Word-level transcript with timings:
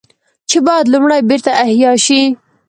چې 0.49 0.57
بايد 0.65 0.85
لومړی 0.93 1.19
بېرته 1.29 1.51
احياء 1.63 1.95
شي 2.05 2.21